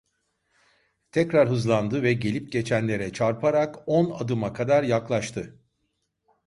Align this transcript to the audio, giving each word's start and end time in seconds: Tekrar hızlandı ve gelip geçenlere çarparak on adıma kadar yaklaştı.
Tekrar 1.11 1.49
hızlandı 1.49 2.03
ve 2.03 2.13
gelip 2.13 2.51
geçenlere 2.51 3.13
çarparak 3.13 3.79
on 3.85 4.11
adıma 4.23 4.53
kadar 4.53 4.83
yaklaştı. 4.83 5.59